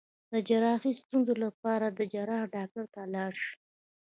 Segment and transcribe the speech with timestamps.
[0.31, 3.53] د جراحي ستونزو لپاره د جراح ډاکټر ته لاړ شئ